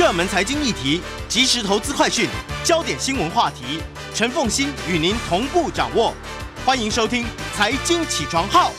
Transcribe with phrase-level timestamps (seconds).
[0.00, 2.26] 热门财经议题、即时投资快讯、
[2.64, 3.82] 焦点新闻话题，
[4.14, 6.14] 陈凤欣与您同步掌握。
[6.64, 8.70] 欢迎收听《财经起床号》。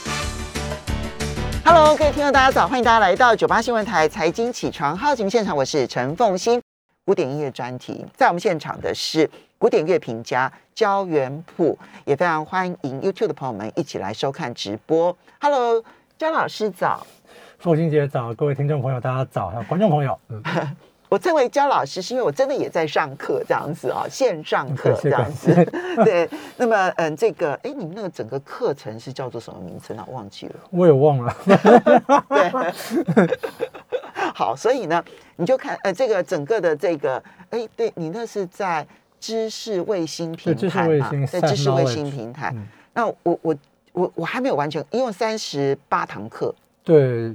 [1.63, 6.59] Hello，各位听众，大家早，欢迎大家来到九八新闻台财经起床号节目现场，我是陈凤欣。
[7.05, 9.29] 古典音乐专题，在我们现场的是
[9.59, 15.15] 古典乐评家焦元溥，也非常欢迎 YouTube 的朋友们一起来收看直播。
[15.39, 15.83] Hello，
[16.17, 17.05] 焦老师早。
[17.59, 20.41] 凤欣姐早，各位听众朋友大家早，还有观众朋友，嗯，
[21.11, 25.53] 我称为教老师，是因为我真的也在上课这样子啊，线上课这样子。
[26.05, 30.07] 对，那么嗯，这个哎，你们那个整个课程是叫做什么名称啊？
[30.09, 30.55] 忘记了。
[30.69, 31.35] 我也忘了，
[32.29, 33.27] 对，
[34.33, 35.03] 好，所以呢，
[35.35, 38.87] 你就看呃，这个整个的这个，哎，对你那是在
[39.19, 42.53] 知识卫星平台嘛，在知识卫星平台。
[42.55, 43.55] 嗯那我我
[43.91, 47.33] 我我还没有完全，因为三十八堂课，对，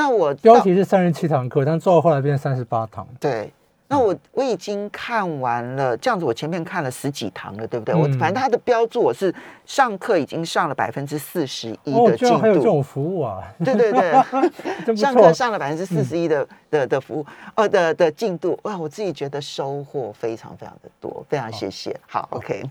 [0.00, 3.52] 那我标题是三十七堂课，但做到后来变三十八堂，对。
[3.92, 7.92] 那我我已经看完了，这样子我前面看了十几堂了，对不对？
[7.92, 8.18] 我嗯。
[8.20, 9.34] 反正它的标注我是
[9.66, 14.12] 上课已经上了百分之四十一哦，的进居然还有这，种服务啊，对对对，
[14.94, 21.94] 上课，上了百分之四十一的、的的服务，哦的的进度，哇，我自己觉得收获非常非常的多，非常谢谢。
[22.06, 22.62] 好，OK，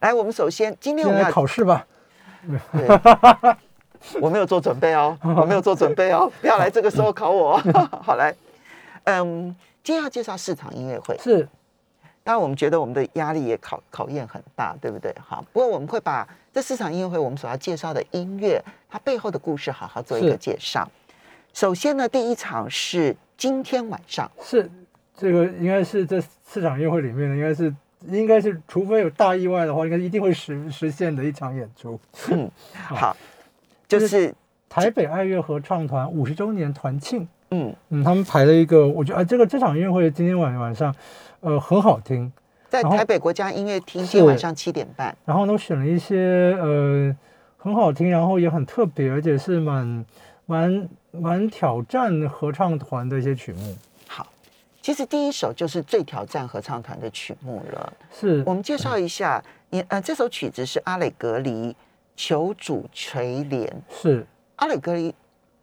[0.00, 1.86] 来，我们首先今天我们要考试吧，
[2.72, 2.88] 对，
[4.20, 7.62] 我没有做准备哦，我没有做准备哦，不要来这个时候考我哦。
[8.02, 8.34] 好来，
[9.04, 11.48] 嗯，今天要介绍市场音乐会，是
[12.22, 15.14] 当然我们觉得我们的压力也考考验很大，对不对？
[15.26, 20.88] 好，不过我们会把这市场音乐会我们所要介绍的音乐，它背后的故事好好做一个介绍。
[21.52, 24.30] 首先呢，第一场是今天晚上。
[24.42, 24.70] 是，
[25.16, 27.74] 这个应该是这市场音乐会里面的，应该是
[28.06, 31.98] 应该是，除非有大意外的话，应该一定会实实现的一场演出。
[32.30, 33.16] 嗯， 好，
[33.88, 34.34] 就是
[34.68, 40.94] 台北爱乐合唱团五十周年团庆，嗯，嗯，他们排了一个，我觉得啊，这个这场音乐会今天晚晚上，
[41.40, 42.32] 呃，很好听。
[42.68, 45.16] 在台北国家音乐厅，今天晚上七点半。
[45.24, 47.16] 然后呢，我选了一些呃
[47.56, 50.04] 很好听，然后也很特别，而且是蛮
[50.46, 53.76] 蛮蛮挑战合唱团的一些曲目。
[54.08, 54.26] 好，
[54.82, 57.92] 其实第一首就是最挑战合唱团的曲目了。
[58.12, 59.40] 是我们介绍一下，
[59.70, 61.50] 你呃，这首曲子是阿磊格里
[62.16, 63.66] 《求主垂怜》。
[63.90, 64.26] 是，
[64.56, 65.14] 阿磊格里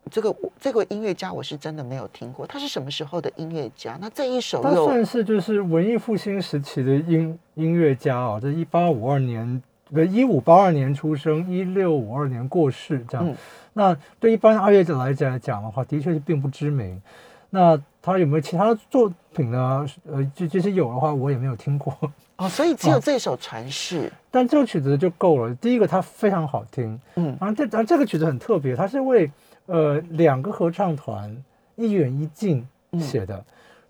[0.10, 3.98] 这个这个音乐家，我是真的没有听过，他是什么时候的音乐家？
[4.02, 9.62] 那这一首他算是就是文艺复兴时期的音音乐家哦，这一八五二年。
[9.94, 13.28] 不，一五八二年出生，一六五二年过世，这样。
[13.28, 13.36] 嗯
[13.74, 17.02] 那对一般爱乐者来讲来讲的话，的确是并不知名。
[17.50, 19.86] 那他有没有其他的作品呢？
[20.10, 21.98] 呃，就即使有的话，我也没有听过。
[22.42, 24.12] 哦，所以只有这首传世。
[24.32, 25.54] 但这首曲子就够了。
[25.56, 27.38] 第一个，它非常好听，嗯。
[27.40, 29.32] 然后这然后这个曲子很特别，它是为
[29.68, 31.36] 呃两个合唱团
[31.76, 32.68] 一远一近
[33.00, 33.44] 写的。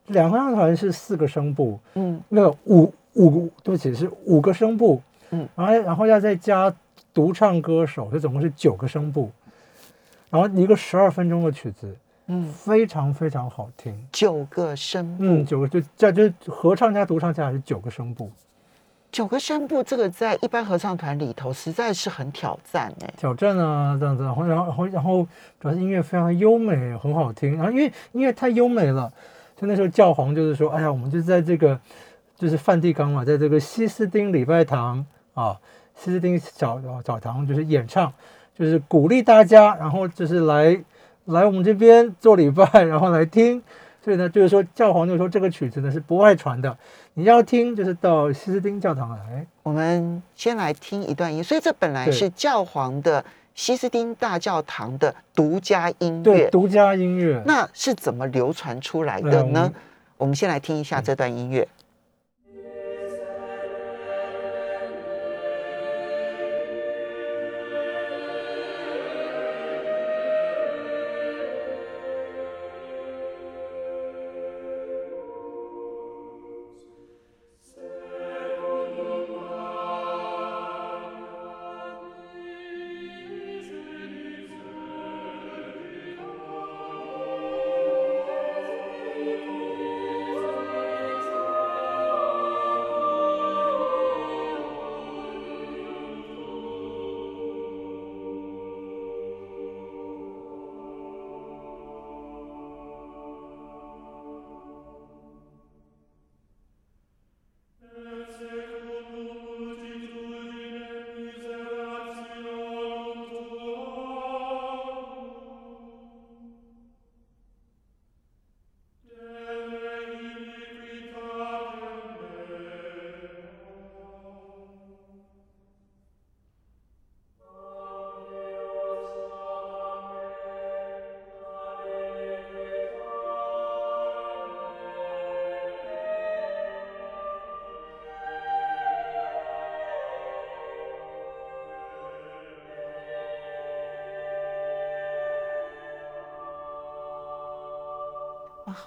[0.07, 2.21] 两个合唱团是四个声部，嗯。
[2.27, 6.73] 那个五五对不起是五个声部，嗯，然后然后要再加
[7.13, 9.31] 独唱歌手，这总共是九个声部，
[10.29, 11.95] 然后一个十二分钟的曲子，嗯，
[12.53, 13.95] 非常非常好听。
[14.11, 18.31] 九个声部，嗯，九个就这就是合唱加独唱加来是九个声部，
[19.11, 23.13] 九个声部，这个在一般合唱团里头实在是很挑战哎。
[23.17, 25.27] 挑战啊，这样子，然后然后然后
[25.59, 27.57] 主要是音乐非常优美，很好听。
[27.57, 29.11] 然后因为音乐太优美了，
[29.59, 31.79] 就那时候教皇就是说，哎呀，我们就在这个
[32.37, 35.59] 就是梵蒂冈嘛，在这个西斯丁礼拜堂啊，
[35.95, 38.11] 西斯丁小小堂就是演唱，
[38.57, 40.81] 就是鼓励大家，然后就是来
[41.31, 43.61] 来我们这边做礼拜， 然后来听。
[44.03, 46.75] 所以呢，就是说教皇就说这个曲子呢是不外传的，
[47.13, 49.45] 你要听就是到西斯丁教堂来。
[49.61, 57.43] 我们先来听一段音，所以这本来是教皇的西斯丁大教堂的独家音乐对，独家音乐。
[57.45, 59.71] 那是怎么流传出来的呢
[60.17, 60.35] 我们？
[60.35, 61.61] 先来听一下这段音乐。
[61.61, 61.67] 哇，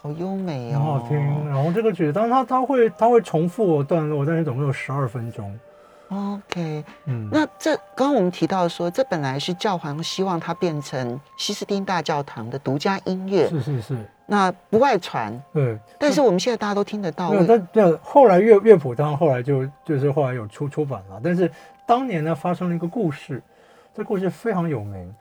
[0.05, 1.49] 好优美很哦，好听。
[1.49, 5.59] 然后这个曲子，当然它它会它会重复段落，但是总共有十二分钟。
[6.11, 13.97] OK，嗯，那这刚刚我们提到说，这本来是教皇希望它变成西斯丁大教堂的独家音乐，是是是，
[14.27, 15.43] 那不外传。
[15.55, 15.79] 对。
[15.99, 21.51] 但是我们现在大家都听得到没，有，但对，后来乐乐谱当然后来就就是后来有出出版了，但是
[21.87, 23.43] 当年呢发生了一个故事，
[23.95, 25.15] 这故事非常有名，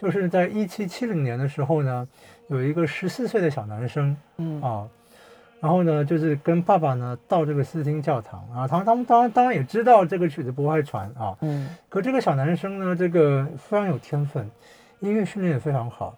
[0.00, 2.08] 就是在一七七零年的时候呢，
[2.48, 4.88] 有一个十四岁的小男生嗯啊，
[5.60, 14.50] 然后呢就是跟爸爸呢到这个斯汀教堂啊，他们他们当然当然也知道这个曲子不会传啊，嗯可这个小男生呢，这个非常有天分，
[15.00, 16.16] 音乐训练也非常好。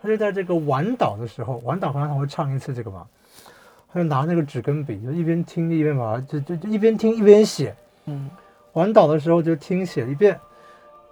[0.00, 3.06] 他就在这个晚祷的时候，晚祷好像他会唱一次这个嘛，
[3.92, 7.74] 他就拿那个纸跟笔，就一边听一边把它就就就一边听一边写。
[8.06, 8.30] 嗯
[8.74, 10.38] 晚祷的时候就听写一遍，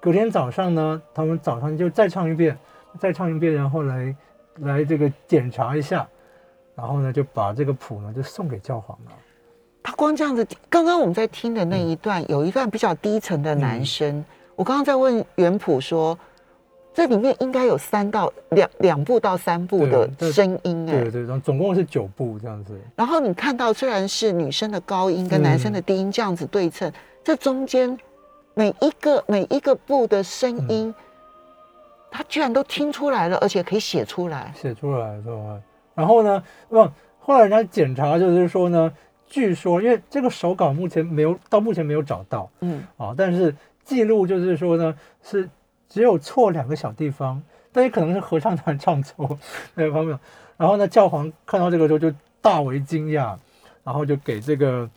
[0.00, 2.56] 隔天早上呢，他们早上就再唱一遍，
[2.98, 4.16] 再唱一遍，然后来
[4.60, 6.06] 来这个检查一下，
[6.74, 9.12] 然后呢就把这个谱呢就送给教皇了。
[9.82, 14.24] 他光这样子，刚刚我们在听的那一段，有一段比较低沉的男声。
[14.54, 16.18] 我刚刚在问原谱说，
[16.94, 22.74] 这里面应该有三到两两部到三部的声音哎对，对，然后总共是九部这样子。
[22.96, 26.90] 然后你看到虽然是女生的高音跟男生的低音这样子对称，
[27.22, 27.96] 这中间
[28.58, 30.94] 每一个每一个部的声音，
[32.10, 34.50] 他居然都听出来了，而且可以写出来。
[34.56, 35.60] 写出来是吧？
[35.94, 36.76] 然后呢，不，
[37.20, 38.90] 后来人家检查就是说呢，
[39.26, 43.54] 据说因为这个手稿目前没有到目前没有找到嗯啊，但是
[43.84, 45.46] 记录就是说呢是
[45.86, 47.42] 只有错两个小地方，
[47.72, 49.38] 但也可能是合唱团唱错
[49.74, 50.18] 那个方面。
[50.56, 52.10] 然后呢，教皇看到这个时候就
[52.40, 53.36] 大为惊讶，
[53.84, 54.88] 然后就给这个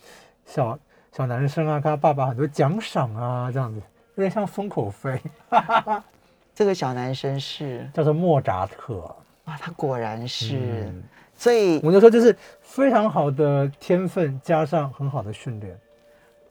[0.46, 0.80] 小
[1.20, 3.82] 小男生啊，跟他爸爸很多奖赏啊，这样子
[4.16, 5.22] 有点像封口费，
[6.56, 9.14] 这个小男生是叫做莫扎特。
[9.44, 11.04] 啊，他果然是，嗯
[11.36, 15.78] 所以我就说就是非常好的天分，加上很好的训练，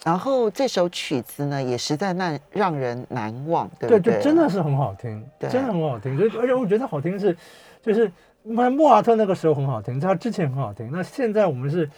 [0.05, 4.17] 然后这首曲子呢，也实在难让人难忘，对对，不对？
[4.17, 6.15] 就真的是很好听，对真的很好听。
[6.38, 7.35] 而且我觉得好听是，
[7.82, 8.12] 就是
[8.43, 11.88] 莫莫扎特那个时候很好听，他之前很好听，那现在我们是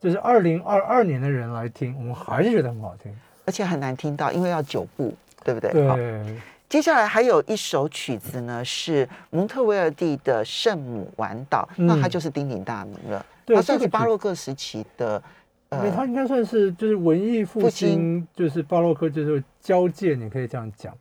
[0.00, 3.14] 就是二零二二年的人来听，我们还是觉得很好听。
[3.44, 5.14] 而且很难听到，因为要九部，
[5.44, 5.86] 对不对？
[5.86, 6.36] 好对，
[6.68, 13.24] 接下来还有一首曲子呢，是蒙特威尔第的《圣母晚岛》，嗯那它就是鼎鼎大名了。
[13.44, 15.22] 对它算是巴洛克时期的，
[15.72, 20.96] 因为它应该算是就是文艺复复兴，就是巴洛克就是交界，你可以这样讲。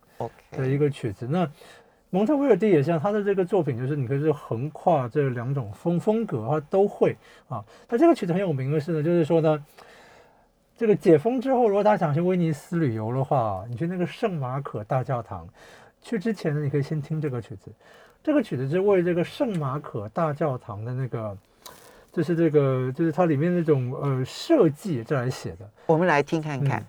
[0.52, 1.28] 的一个曲子。
[1.30, 1.50] 那
[2.12, 7.16] 蒙特威尔第也像他的这个作品，就是你可以是横跨这两种风风格，他都会
[7.48, 7.64] 啊。
[7.88, 9.64] 那这个曲子很有名的是呢，就是说呢，
[10.76, 15.48] 这个解封之后，如果大家想去威尼斯旅游的话，你去那个圣马可大教堂，
[16.02, 17.72] 去之前呢，你可以先听这个曲子。
[18.24, 21.38] 这个曲子是为这个圣马可大教堂的那个，
[22.12, 25.70] 就是这个，就是它里面那种呃设计这来写的。
[25.86, 26.84] 我们来听看看。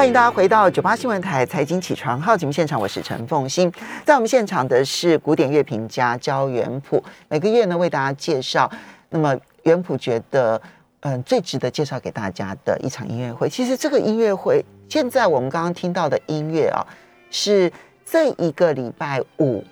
[0.00, 3.70] 欢迎大家回到九八新闻台财经起床号节目现场，我是陈凤欣。
[4.02, 8.70] 在我们现场的是古典乐评家焦元溥，每个月呢为大家介绍。
[9.10, 10.58] 那么元溥觉得，
[11.00, 16.80] 嗯，最值得介绍给大家的一场音乐会，其实这个音乐会，现在我们刚刚听到的音乐啊，
[17.30, 17.70] 是
[18.02, 19.62] 这一个礼拜五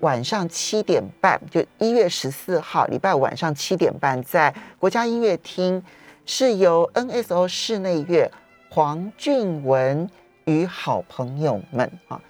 [0.00, 5.82] 晚上七点半，就一月十四号礼拜五晚上七点半，在国家音乐厅，
[6.26, 8.30] 是由 NSO 室内乐。
[8.70, 10.08] 黄俊文
[10.44, 12.20] 与好朋友们啊，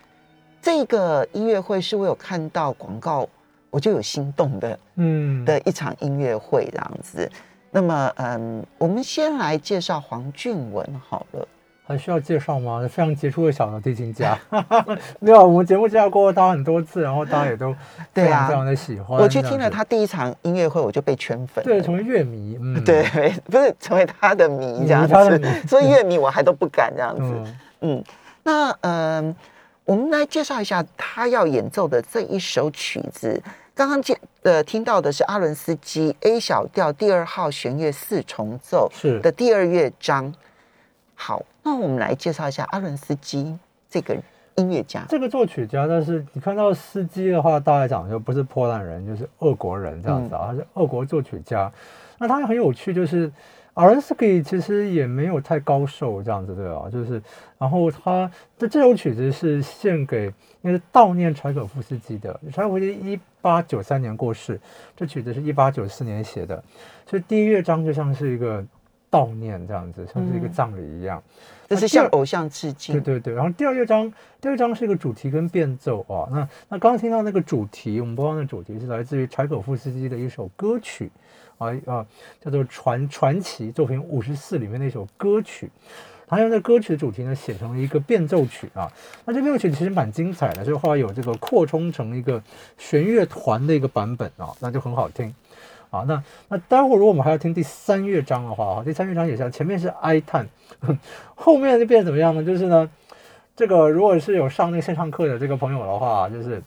[0.63, 3.29] 这个音乐会是我有看到广告，
[3.71, 7.31] 我就有心动的，嗯，的一场音乐会这样子。
[7.71, 11.47] 那么，嗯，我们先来介绍黄俊文好了。
[11.89, 12.87] 还需要介绍吗？
[12.87, 14.39] 非常杰出的小提琴家，
[15.21, 17.75] 没有，我们节目介绍过他很多次，然后大家也都
[18.13, 19.19] 非常非常的喜欢。
[19.19, 27.53] 我去听了他第一场音乐会，我就被圈粉，对，成为乐迷，嗯， 对，不是成为他的迷这样子，所以乐迷我还都不敢这样子。
[27.81, 28.05] 嗯，
[28.43, 29.35] 那嗯，
[29.87, 33.43] 我们来介绍一下他要演奏的这一首曲子。
[33.75, 40.35] 刚刚见呃听到的是阿伦斯基 A 小调第二号弦乐四重奏是的第二乐章。
[41.15, 43.55] 好，那我们来介绍一下阿伦斯基
[43.91, 44.17] 这个
[44.55, 45.87] 音乐家，这个作曲家。
[45.87, 51.71] 但是你看到司机的话，大概讲就不是波兰人，就是俄国人这样子啊，他是俄国作曲家。
[52.17, 53.31] 那他很有趣，就是
[53.75, 56.89] 阿伦斯基其实也没有太高寿这样子，对吧？
[56.91, 57.23] 就是，
[57.59, 60.33] 然后他的这首曲子是献给，
[60.63, 62.33] 因为悼念柴可夫斯基的。
[62.51, 64.59] 柴可夫斯基一八九三年过世，
[64.97, 66.65] 这曲子是一八九四年写的，
[67.05, 68.65] 所以第一乐章就像是一个。
[69.11, 71.23] 悼念这样子，像是一个葬礼一样，
[71.69, 72.95] 这是向偶像致敬。
[72.95, 74.11] 对对对，然后第二乐章，
[74.41, 76.27] 第二章是一个主题跟变奏啊。
[76.31, 81.11] 那那刚刚听到那个主题，我们播放的主题是来自于柴可夫斯基的一首歌曲
[81.59, 82.07] 啊啊，
[82.41, 85.71] 叫做《传传奇作品五十四》里面的一首歌曲。
[86.31, 88.93] 他用这歌曲的主题呢写成了一个变奏曲啊。
[89.25, 92.43] 那这变奏曲其实蛮精彩的，所以后来有这个扩充成一个
[92.77, 95.35] 弦乐团的一个版本啊，那就很好听。
[95.91, 100.47] 好，那那待会儿如果我们还要听第三乐章的话，啊，第三乐章也像前面是哀叹，
[101.35, 102.45] 后面就变怎么样呢？
[102.45, 102.91] 就是呢，
[103.57, 106.63] 这个如果是有上那个线上课的这个朋友的话，就是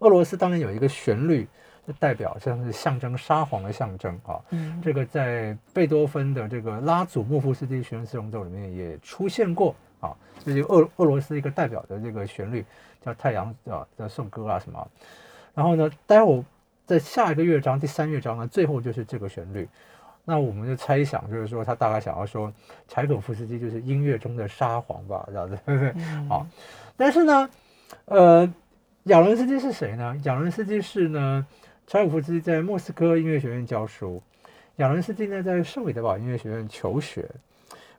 [0.00, 1.46] 俄罗斯当然有一个旋律，
[1.86, 4.40] 就代表像是象征沙皇的象征啊。
[4.50, 12.64] 嗯，这个在贝多芬的这个拉祖莫夫斯基弦乐四重奏里面也出现过啊，就是俄俄罗斯一个代表的这个旋律
[13.04, 14.88] 叫太阳啊的颂歌啊什么。
[15.54, 16.44] 然后呢，待会儿。
[16.90, 19.68] 在下一个乐章，第三乐章呢，最后就是这个旋律。
[20.24, 22.52] 那我们就猜想，就是说他大概想要说，
[22.88, 25.94] 柴可夫斯基就是音乐中的沙皇吧，这样子，对不对？
[26.28, 26.44] 好，
[26.96, 27.48] 但是呢，
[28.06, 28.52] 呃，
[29.04, 30.16] 亚伦斯基是谁呢？
[30.24, 31.46] 亚伦斯基是呢，
[31.86, 34.20] 柴可夫斯基在莫斯科音乐学院教书，
[34.78, 37.24] 亚伦斯基呢在圣彼得堡音乐学院求学，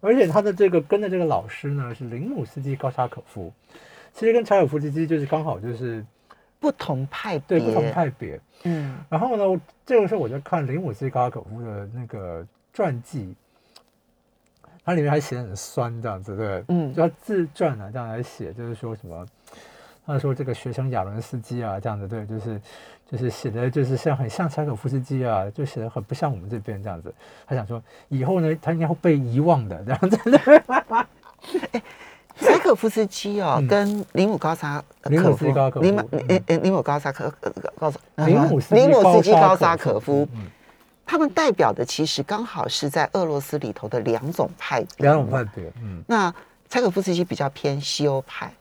[0.01, 3.53] 而且他的这个跟的这个老师呢是林姆斯基高沙可夫，
[4.13, 6.05] 其实跟柴可夫斯基就是刚好就是。
[6.62, 13.36] 不同派别，对不同派别，嗯，然后呢，这个时候我就看林姆斯高可夫的那个传记，
[14.86, 19.25] 它里面还写的很酸这样子，对，嗯，就自传啊这样来写，就是说什么，
[20.06, 22.62] 他说这个学生亚伦斯基啊这样子，对，就是
[23.10, 27.12] 就是写的就是像很像柴可夫斯基啊，就写的很不像我们这边这样子，
[27.48, 30.20] 他想说以后呢，他应该会被遗忘的这样子。
[32.41, 35.45] 柴可夫斯基哦，跟林姆高沙可夫，
[35.79, 37.31] 林姆诶诶，林姆高沙可
[37.79, 40.27] 高林姆林姆斯基高沙可夫，
[41.05, 45.71] 他们代表的其实刚好是在俄罗斯里头的两种派别，两种派别。
[45.81, 46.33] 嗯，那
[46.69, 48.51] 柴可夫斯基比较偏西欧派，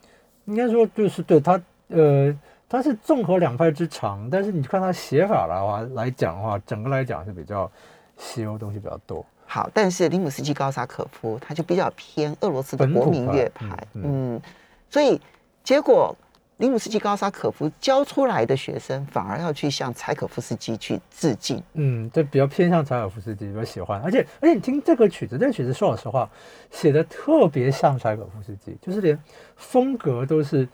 [0.45, 2.33] 应该说就是对他，呃，
[2.69, 7.69] 他是综合两派之长，但是你看他写法的话来讲的话，整个来讲是比较
[8.17, 9.25] 西欧东西比较多。
[9.53, 14.41] 好，但是林姆斯基高萨可夫他就比较偏俄罗斯的国民乐派，嗯，
[14.89, 15.19] 所以
[15.61, 16.15] 结果
[16.55, 26.29] 林姆斯基高萨可夫教出来的学生反而要去向柴可夫斯基去致敬，嗯，这比较偏向柴可夫斯基，比较喜欢，而且而且你听这个曲子，这个曲子说老实话
[26.69, 29.21] 写的特别像柴可夫斯基，就是连
[29.57, 30.65] 风格都是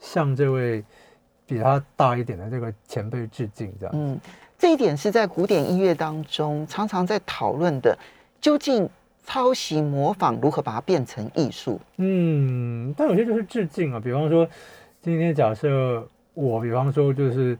[0.00, 0.82] 向这位
[1.44, 4.18] 比他大一点的这个前辈致敬，这样，嗯。
[4.58, 7.96] 这一点是在古典音乐当中常常在讨论的，
[8.40, 8.88] 究竟
[9.26, 11.78] 抄袭模仿如何把它变成艺术？
[11.96, 14.48] 嗯，但有些就是致敬啊，比方说
[15.02, 17.58] 今天假设我，比方说就是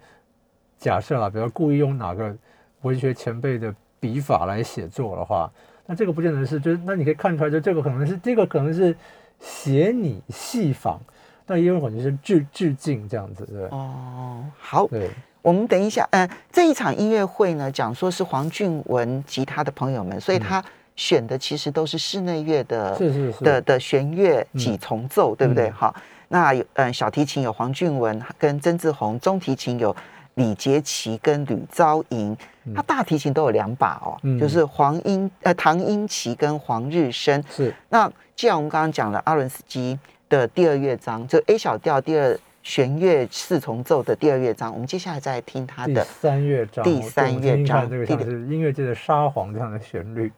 [0.78, 2.34] 假设啊，比如故意用哪个
[2.82, 5.50] 文学前辈的笔法来写作的话，
[5.84, 8.96] 那这个不见得是，就是那你可以看出来，就这个可能是这个可能是
[9.38, 10.98] 写你戏仿，
[11.44, 15.10] 但也有可能是致致敬这样子，对哦，好，对。
[15.46, 20.60] 我们等一下，呃，这一场音乐会呢，讲说是黄俊文及他的朋友们，所以他
[20.96, 23.44] 选的其实都是室内乐的是是是。
[23.44, 24.58] 的的弦乐嗯。
[24.58, 25.68] 几重奏，对不对？
[25.68, 25.72] 嗯。
[25.72, 25.94] 好，
[26.26, 29.94] 那有嗯小提琴有黄俊文跟曾志宏，中提琴有
[30.34, 32.36] 李杰奇跟吕昭莹，
[32.74, 34.36] 他大提琴都有两把哦，嗯。
[34.40, 37.40] 就是黄英呃唐英奇跟黄日升。
[37.48, 37.72] 是。
[37.88, 39.96] 那既然我们刚刚讲了阿伦斯基
[40.28, 50.32] 的第二乐章，就 A 小调第二弦乐四重奏的第二乐章，我们接下来再来听他第三乐章，第三乐章这个是音乐界的沙皇这样的旋律。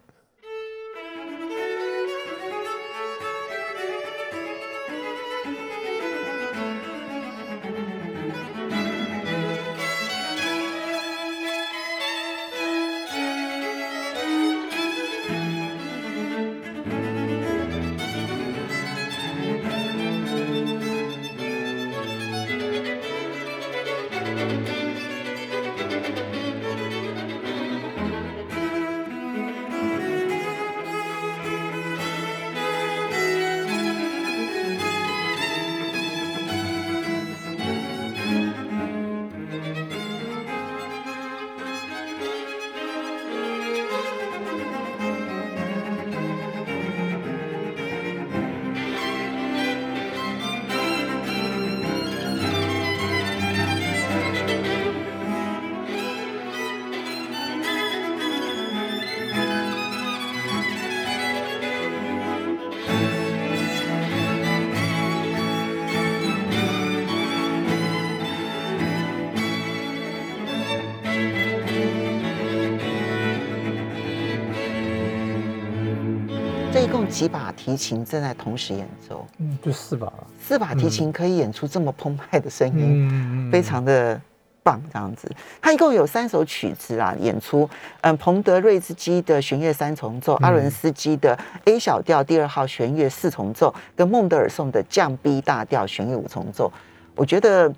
[77.09, 79.27] 几把提琴正在同时演奏？
[79.39, 80.27] 嗯，就四把了。
[80.41, 84.21] 四把提琴可以演出这么澎湃的声音，嗯非常的
[84.63, 85.31] 棒，这样子。
[85.61, 87.69] 他一共有三首曲子啊，演出，
[88.03, 96.73] 嗯，彭德瑞兹基的弦乐三重奏，阿伦斯基的 A 小调第二号弦乐四重奏，跟孟德尔颂的降 B 大调弦乐五重奏。
[97.15, 97.73] 我觉得，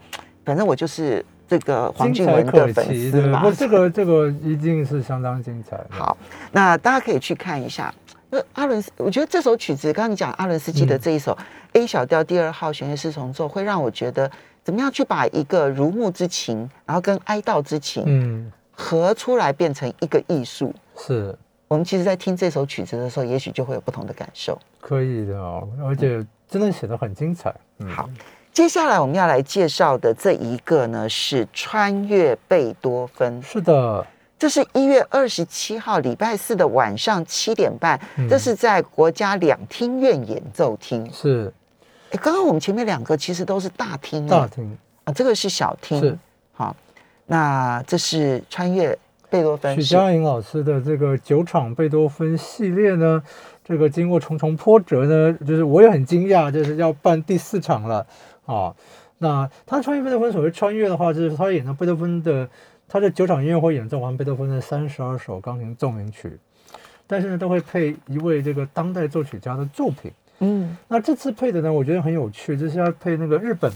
[0.45, 3.53] 反正我就是这个黄俊文的粉丝嘛不，。
[3.53, 5.81] 这个这个一定是相当精彩。
[5.89, 6.17] 好，
[6.53, 7.95] 那大家可以去看一下。
[8.31, 11.37] 那阿伦斯，我觉得这首曲子，刚刚你讲阿伦斯基的嗯这一首
[11.73, 14.31] A 小调第二号弦乐四重奏，会让我觉得
[14.63, 20.73] 怎么样去把一个如沐之情，然后跟哀悼之情嗯，合出来，变成一个艺术。
[20.97, 24.59] 是我们其实，在听这首曲子的时候，也许就会有不同的感受。
[24.81, 27.55] 可以的哦，而且真的写得很精彩。
[27.79, 28.09] 嗯，好，
[28.53, 33.43] 接下来我们要来介绍的这一个呢，是穿越贝多芬。
[33.43, 34.05] 是的，
[34.41, 41.07] 这是一月二十七号礼拜四的晚上七点半，嗯这是在国家两厅院演奏厅。
[41.13, 41.53] 是
[42.09, 46.01] 诶刚刚我们前面两个其实都是大厅大厅，啊，这个是小厅。
[46.01, 46.19] 是
[46.55, 46.75] 好，
[47.27, 48.99] 那这是穿越
[49.29, 53.23] 贝多芬许是佳莹老师的这个九场贝多芬系列呢，
[53.63, 58.07] 这个经过重重波折呢，就是我也很惊讶，就是要办第四场了
[58.47, 58.75] 啊。
[59.19, 62.49] 那他穿越贝多芬，所谓穿越的话，就是他演的贝多芬的，
[62.93, 66.37] 他的九场音乐会演奏完贝多芬的三十二首钢琴奏鸣曲，
[67.07, 70.11] 但是呢，都会配一位这个当代作曲家的作品。
[70.41, 70.77] 嗯。
[70.89, 73.73] 那这次配的呢，我觉得很有趣，就是要配那个日本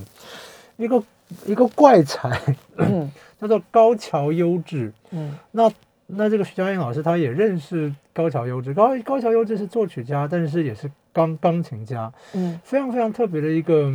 [0.76, 1.00] 一个
[1.46, 2.28] 一个怪才，
[2.76, 3.08] 嗯。
[3.40, 4.92] 叫做高桥优质。
[5.12, 5.38] 嗯。
[5.52, 5.70] 那
[6.08, 12.60] 那这个徐佳莹老师他也认识高桥优质，高高桥优质是作曲家，但是也是钢钢琴家，嗯。
[12.64, 13.92] 非常非常特别的一个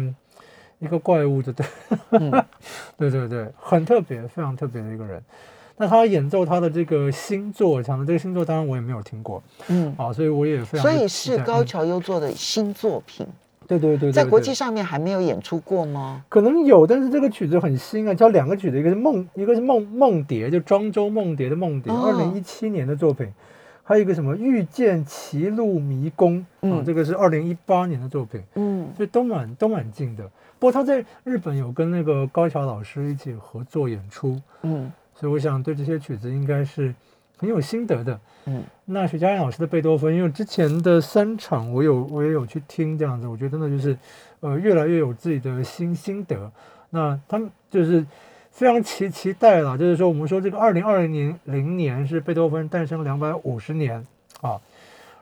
[0.80, 1.66] 一个怪物，的 对？
[2.12, 2.32] 嗯。
[2.98, 5.22] 对对对，很特别，非常特别的一个人。
[5.78, 9.42] 那他演奏他的这个新作，讲的这个星座，当然我也没有听过。
[9.70, 13.26] 嗯，啊，所以我也非常所以是高桥优作的新作品，
[13.66, 14.12] 对对对对，对。
[14.12, 16.22] 在国际上面还没有演出过吗？
[16.28, 23.32] 可能有，但是这个曲子很新啊，叫两个曲子，一个是梦，一个是梦梦蝶，就庄周梦蝶的梦蝶，二哦零一七年的作品，
[23.82, 28.90] 还有一个什么遇见歧路迷宫，啊嗯，这个是二零一八年的作品，嗯。
[28.98, 30.30] 所以都蛮都蛮近的。
[30.60, 36.94] 不过他在日本有跟那个高桥老师一起合作演出，嗯所以我想对这些曲子应该是
[37.38, 38.20] 很有心得的。
[38.46, 43.98] 嗯那许佳莹老师的贝多芬，因为之前的三场我有我也有去听这样子，我觉得真的就是
[44.42, 46.52] 呃越来越有自己的新心得。
[46.90, 48.06] 那他们就是
[48.52, 54.04] 非常期期待了，就是说我们说这个二零二零年零年是贝多芬诞生两百五十年
[54.42, 54.60] 啊，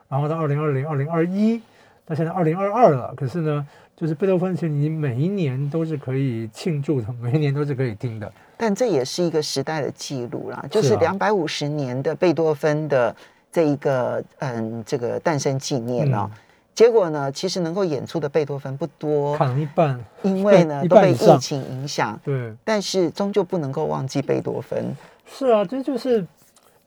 [0.08, 1.60] 然后到二零二零、二零二一，
[2.06, 3.12] 到现在二零二二了。
[3.14, 3.66] 可是呢，
[3.98, 8.32] 就是贝多芬其实你每一年都是可以庆祝的，每一年都是可以听的。
[8.56, 13.14] 但这也是一个时代的记录啦，就是两百五十年的贝多芬的
[13.50, 16.30] 这一个嗯这个诞生纪念哦。
[16.32, 16.38] 嗯
[16.78, 22.16] 结果呢，其实能够演出的贝多芬不多，砍了一半，因为呢 都被疫情影响。
[22.24, 22.54] 对。
[22.62, 24.94] 但是终究不能够忘记贝多芬。
[25.26, 26.24] 是啊，这就是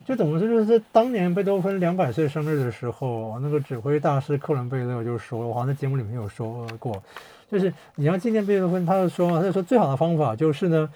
[0.04, 7.02] 就怎么说，就是当年贝多芬两百岁生日的时候，那个指挥大师克伦贝勒就说，我好像在节目里面有说过，
[7.50, 10.88] 就是你要纪念贝多芬，他就说，他就说最好的方法就是呢，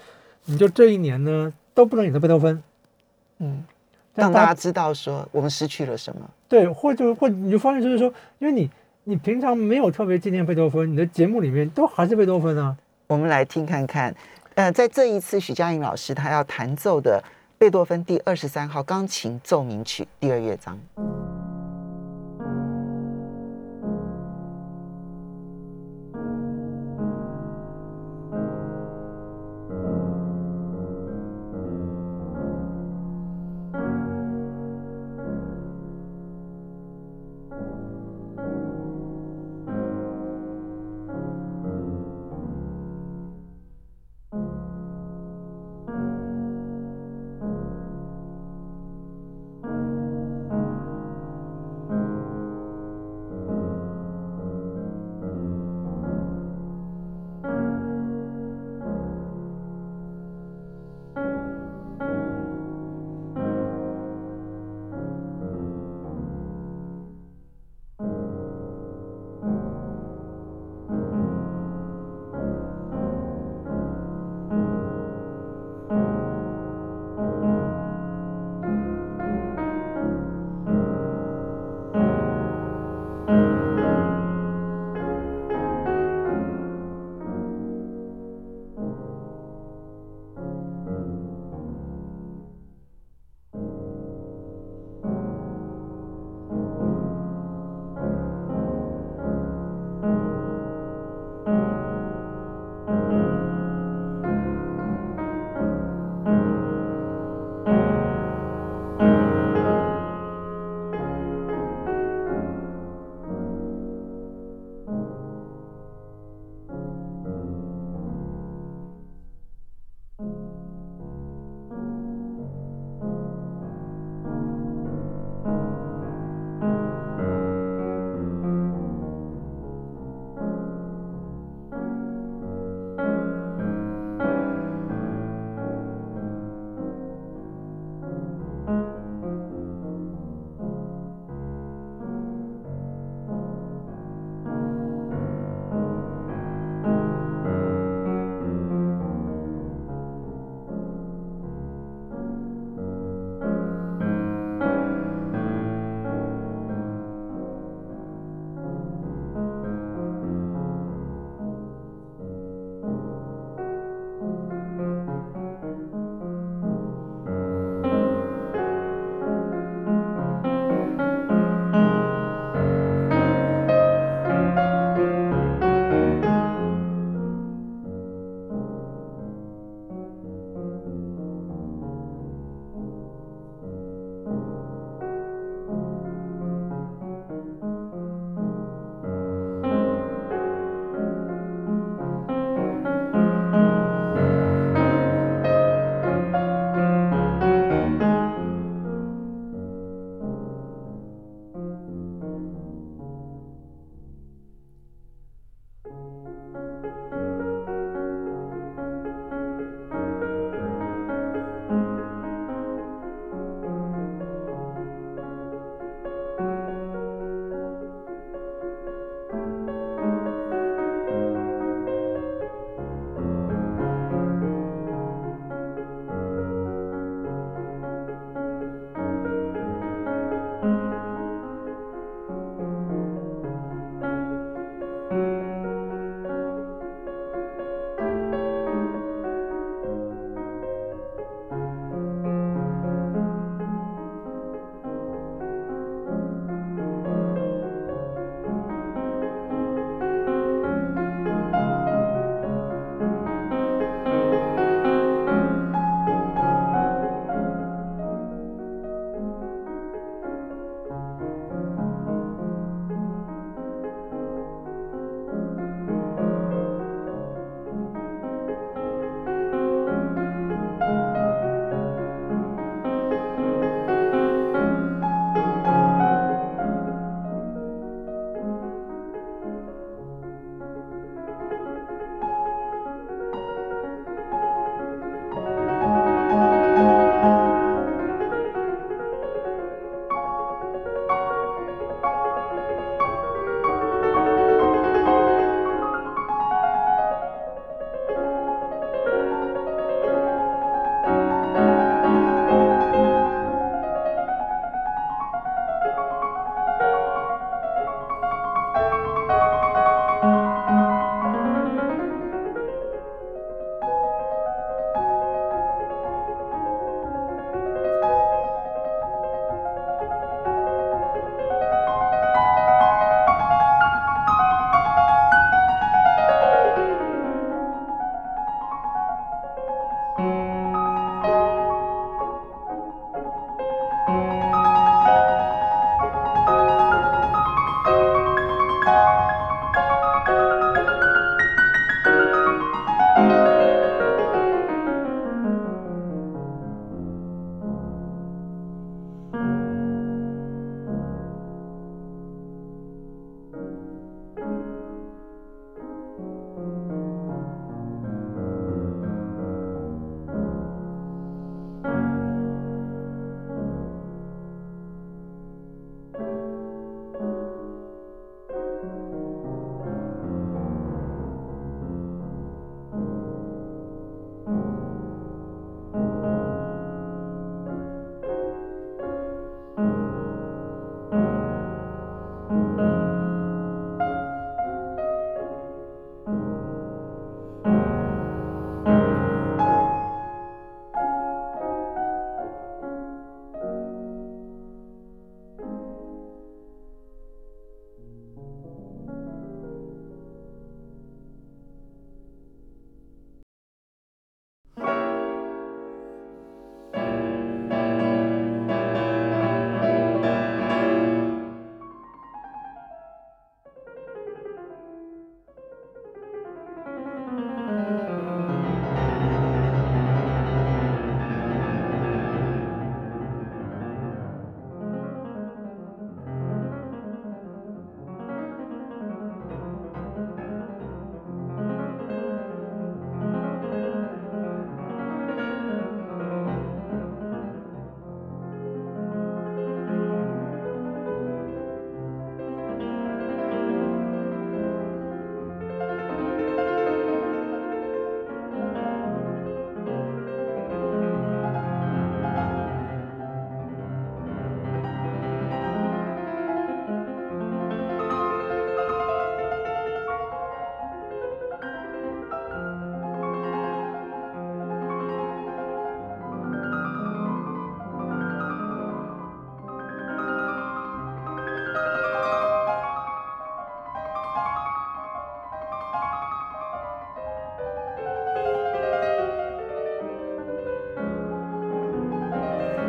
[0.44, 2.62] 你就这一年呢都不能演奏贝多芬，
[3.38, 3.64] 嗯，
[4.14, 6.28] 让大家知道说我们失去了什么。
[6.48, 8.70] 对，或者或你就发现就是说，因为你
[9.04, 12.76] 你平常没有特别纪念贝多芬，你的节目里面都还是贝多芬啊。
[13.06, 14.12] 我们来听看看，
[14.56, 17.22] 呃，在这一次许佳莹老师她要弹奏的
[17.58, 20.78] 贝多芬第二十三号钢琴奏鸣曲第二乐章。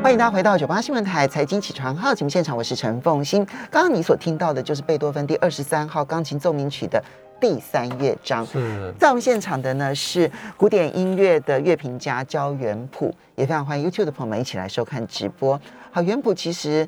[0.07, 3.45] 欢迎大家回到九八新闻台财经起床号节目现场，我是陈凤欣。
[3.69, 7.03] 刚刚你所听到的就是贝多芬第二十三号钢琴奏鸣曲的
[7.41, 8.45] 第三乐章。
[8.45, 15.59] 是在我们现场的呢是古典音乐的乐评家焦元溥，也非常欢迎 YouTube 的朋友们一起来收看直播。
[15.91, 16.87] 好，元溥其实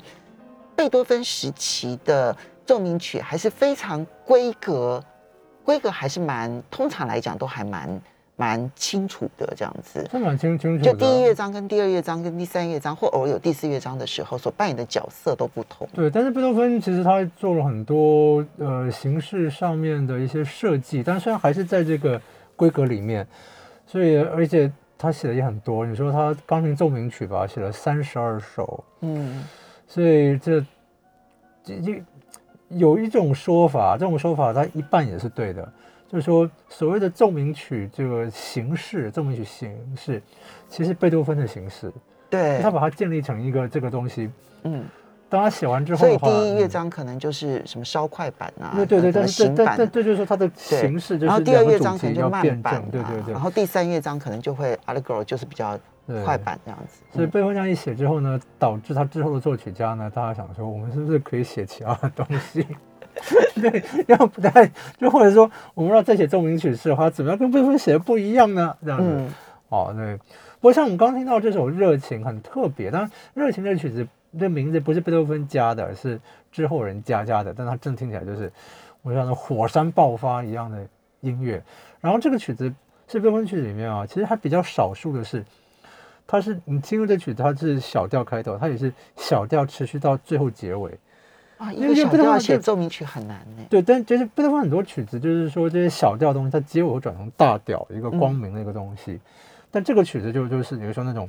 [0.74, 5.04] 贝多芬时期的奏鸣曲还是非常规格，
[5.62, 8.00] 规格还是蛮，通常来讲都还蛮
[8.40, 10.08] 蛮清楚的这样子。
[10.10, 10.90] 这蛮清清楚的。
[10.90, 15.86] 就第一乐章跟第二乐章跟第三乐章，或偶尔有第四乐章的时候，所扮演的角色都不同。
[15.92, 22.18] 对，但是贝多芬其实他做了很多呃形式上面的一些设计，但虽然还是在这个
[22.56, 23.26] 规格里面，
[23.86, 25.84] 所以而且他写的也很多。
[25.84, 29.44] 你说他钢琴奏鸣曲吧，写了三十二首，嗯，
[29.86, 30.64] 所以这
[31.62, 32.02] 这这
[32.68, 35.70] 有一种说法，这种说法他一半也是对的，
[36.10, 40.20] 就是说所谓的奏鸣曲这个形式，奏鸣曲形式，
[40.68, 41.92] 其实贝多芬的形式，
[42.28, 44.28] 对他，把它建立成一个这个东西。
[44.64, 44.84] 嗯，
[45.28, 53.40] 当他写完之后所以，第一乐嗯章可能就是什么烧快板啊，对对对，呃但是但但这就是说它的形式，就是然后第二乐章可能就慢板、对对对然。
[53.40, 55.78] 后第三乐章可能就会 allegro 就是比较
[56.24, 57.04] 快板这样子。
[57.12, 62.66] 所以嗯贝多芬这样一写之后呢，导致他之后的作曲家呢，大家想说，我们是不是可以写其他的东西？
[63.60, 68.76] 对，要不太就或者说，我们要再写奏鸣曲式的话，怎么样跟贝多芬写的不一样呢？
[68.84, 69.06] 这样子。
[69.08, 69.34] 嗯，
[69.68, 70.16] 哦，对。
[70.16, 74.06] 不过像我们刚听到这首《热情》很特别，当然《热情》这个曲子
[74.38, 76.20] 这名字不是贝多芬加的，而是
[76.52, 78.52] 之后人加加的，但它真的听起来就是
[79.02, 80.86] 我像那火山爆发一样的
[81.20, 81.62] 音乐。
[82.00, 82.72] 然后这个曲子
[83.08, 85.44] 是贝多芬曲子里面啊，其实还比较少数的是，
[86.26, 90.98] 它是你听过这曲子，它是小调开头，它也是小调持续到最后结尾。
[91.60, 93.62] 啊，一因为个小调贝多芬就写奏鸣曲很难呢。
[93.68, 99.20] 对，但就是贝多芬很多曲子，就是说这些小调的东西，它结尾会转成大调，一个光明的一个东西。
[99.70, 101.28] 但这个曲子就就是比如说那种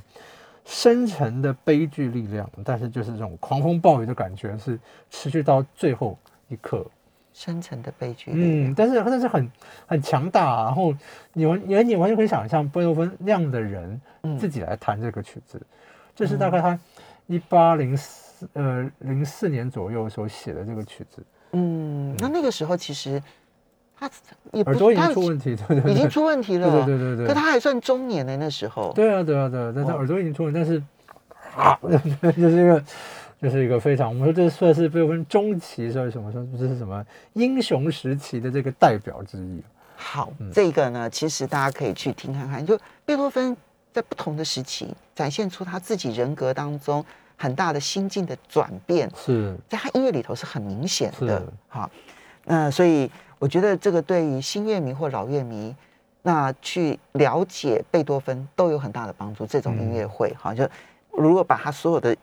[0.63, 6.17] 深沉的悲剧力量，但是就是这种狂风暴雨的感觉是持续到最后
[6.47, 6.85] 一刻。
[7.33, 8.31] 深沉的悲剧。
[8.33, 9.51] 嗯，但是但是很
[9.85, 10.93] 很强大、啊，然后
[11.33, 15.61] 你完你你完全可以想象贝多芬那样的人嗯自己来弹这个曲子，
[16.15, 16.79] 这是大概他
[17.27, 21.23] 一八零四呃零四年左右所写的这个曲子，
[21.53, 23.21] 嗯，那那个时候其实
[23.97, 24.09] 他
[24.65, 26.69] 耳朵已经出问题，对对对，已经出问题了。
[26.69, 28.91] 对对对对对，可他还算中年呢，那时候。
[28.93, 30.81] 对啊，对啊，对啊，但是哦耳朵已经出问题，但是
[31.55, 31.77] 啊，
[32.35, 32.83] 就是一个，
[33.41, 39.61] 就是一个非常，我们说这算是贝多芬中期，算是什么说这是什么英雄时期的这个代表之一。
[39.95, 43.55] 好，嗯这个呢，其实大家可以去听看看，就贝多芬
[43.91, 47.05] 在不同的时期展现出他自己人格当中
[47.41, 51.47] 很大的心境的转变，是在他音乐里头是很明显的是。
[51.67, 51.89] 好，
[52.45, 55.75] 那所以我觉得这个对于新乐迷或老乐迷，
[56.21, 59.43] 那去了解贝多芬都有很大的帮助。
[59.47, 60.69] 这种音乐会，好，就
[61.09, 62.15] 如果把他所有的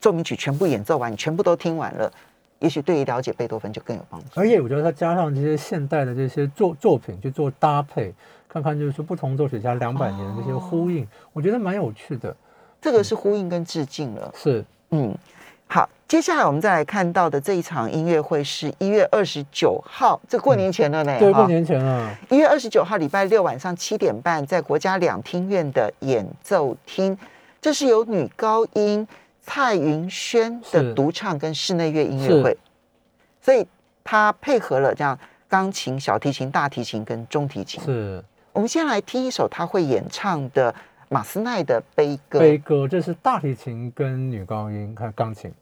[0.00, 2.12] 奏鸣曲全部演奏完，你全部都听完了，
[2.58, 4.26] 也许对于了解贝多芬就更有帮助。
[4.34, 8.12] 而且我觉得他加上这些现代的这些作作品去做搭配，
[8.48, 12.34] 看看就是说不同作曲家两百年的这些呼应，我觉得蛮有趣的。
[12.86, 14.32] 这个是呼应跟致敬了。
[14.32, 15.12] 是嗯，
[15.66, 21.18] 好，接下来我们再来看到的这一场音乐会是一月二十九号，这过年前了呢。
[21.18, 27.18] 对，哈过年前啊，一月二十九号礼拜六晚上七点半，在国家两厅院的演奏厅，
[27.60, 29.04] 这是由女高音
[29.42, 32.56] 蔡云轩的是独唱跟室内乐音乐会，
[33.42, 33.66] 所以
[34.04, 35.18] 她配合了这样
[35.48, 37.82] 钢琴、小提琴、大提琴跟中提琴。
[37.82, 38.22] 是
[38.52, 40.72] 我们先来听一首她会演唱的
[41.08, 42.40] 马斯奈的悲歌。
[42.40, 45.52] 悲歌，这是大提琴跟女高音还有钢琴。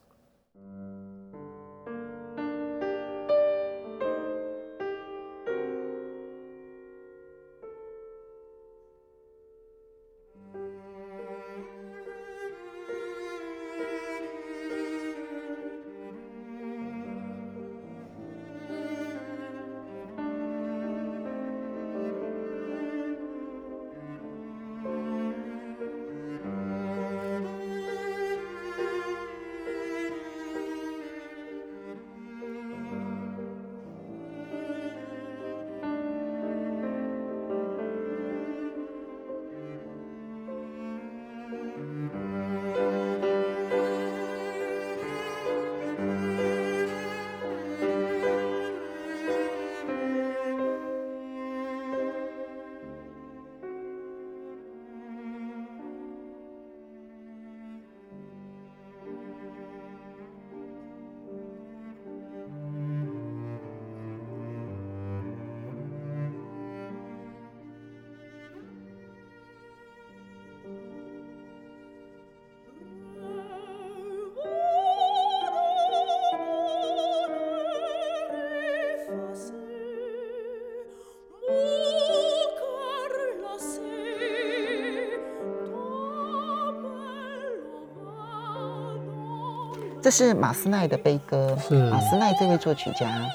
[90.05, 91.75] 这是马斯奈的悲歌，是。
[91.89, 93.27] 马斯奈这位作曲家，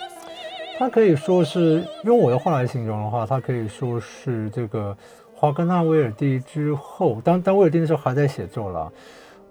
[0.77, 4.95] 他可以说是用我的话来形容的话，他可以说是这个
[5.33, 8.93] 华格纳威尔第之后，当当威尔第那时候还在写作了，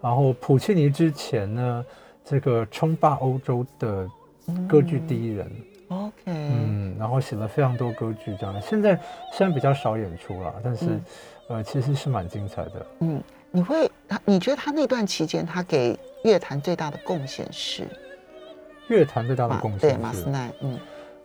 [0.01, 1.85] 然后普契尼之前呢，
[2.25, 4.09] 这个称霸欧洲的
[4.69, 5.51] 歌剧第一人
[5.89, 8.97] ，OK，嗯，然后写了非常多歌剧这样，现在
[9.33, 11.01] 虽然比较少演出了，但是、嗯。
[11.49, 12.87] 呃其实是蛮精彩的。
[13.01, 17.85] 嗯，你会他你觉得他那段期间他给乐坛最大的贡献是？
[18.89, 20.79] 乐坛最大的马贡献对马斯奈，嗯。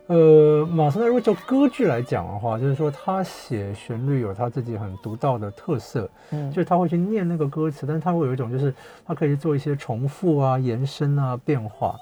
[0.08, 6.52] 呃，马斯奈如果就歌剧来讲的话，就是说他写旋律有他自己很独到的特色，嗯。
[6.52, 8.74] 就是他会去念那个歌词，但是他会有一种就是
[9.08, 11.96] 他可以做一些重复啊、延伸啊、变化，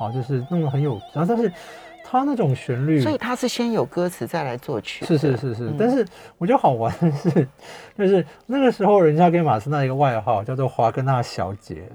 [0.00, 1.50] 啊，就是弄得很有，然后但是
[2.04, 5.76] 他那种旋律，所以他是先有歌词再来作曲，是是是是，嗯。
[5.78, 6.04] 但是
[6.38, 7.48] 我觉得好玩的是，
[7.96, 11.88] 就是那个时候人家给马斯奈一个外号叫做华格纳小姐，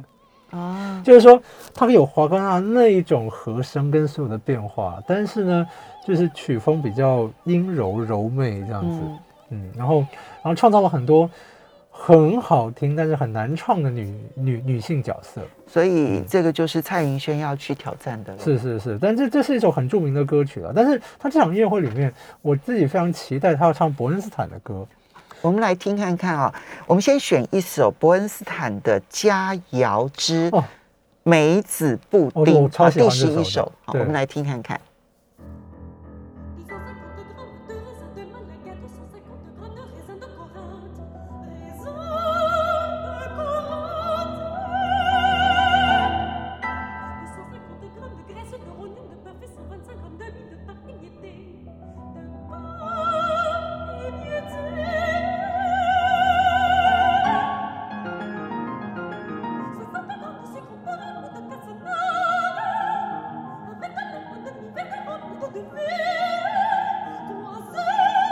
[0.51, 1.41] 啊，就是说
[1.73, 5.67] 它有华格纳那一种和声跟所有的变化，但是呢，
[6.05, 9.19] 就是曲风比较阴柔柔媚这样子，嗯。
[9.51, 11.27] 嗯然后然后创造了很多
[11.89, 18.39] 很好听但是很难唱的女女女性角色，所以这个就是蔡云轩要去挑战的了。
[18.39, 24.85] 是是是，但这这是一首很著名的歌曲了，但是他这场音乐会里面，我自己非常期待他要唱伯恩斯坦的歌，
[25.41, 26.53] 我们来听看看啊、
[26.85, 30.63] 我们先选一首伯恩斯坦的《佳肴之哦。
[31.23, 34.79] 梅子布哦丁》第十一首，好，我们来听看看。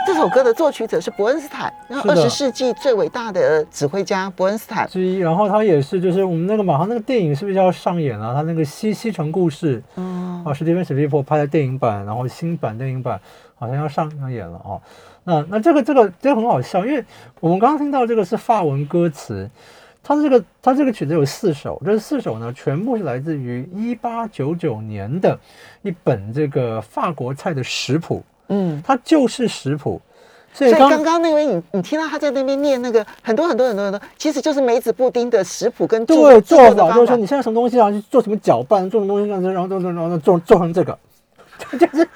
[0.07, 4.87] 这首歌的作曲者是伯恩斯坦，然后二十世纪最伟大的指挥家伯恩斯坦。
[4.87, 10.41] 之一，然后他也是，就是我们那个马上那个电影是不是要上演了、他那个西西城故事，嗯。
[10.45, 13.19] 啊，史蒂芬史蒂夫拍的电影版，然后新版电影版
[13.55, 14.81] 好像要上上演了哦。
[15.25, 17.03] 那那这个这个这个很好笑，因为
[17.41, 19.49] 我们刚刚听到这个是法文歌词，
[20.01, 25.37] 它这个它这个曲子有四首，这四首呢全部是来自于一八九九年的
[25.81, 30.01] 一本这个法国菜的食谱，嗯，它就是食谱。
[30.53, 40.97] 所以刚刚刚那位你你听到他在那边念那个很多很多很多很多，其实就是梅子布丁的食谱跟做对做法的就是说你现在什么东西啊，去做什么搅拌，做什么东西这样子，然后做做然后做做成这个，
[41.77, 42.09] 就是，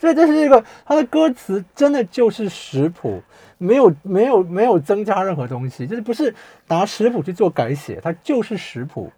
[0.00, 3.20] 所以这是一个他的歌词真的就是食谱，
[3.58, 6.34] 没有没有没有增加任何东西，就是不是
[6.68, 9.12] 拿食谱去做改写，它就是食谱。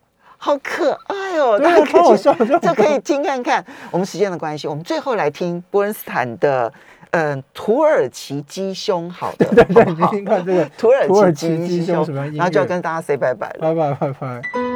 [0.44, 3.64] 好可爱哦，大家可以就这可以听看看。
[3.90, 6.70] 我们时间的关系，我们最后来听波恩斯坦的
[7.12, 12.06] 嗯、土耳其鸡胸，好的，对对，好不好你听听看这个土耳其其鸡鸡胸？
[12.34, 13.58] 然后就要跟大家 say 拜拜了。
[13.60, 14.73] 拜拜拜拜。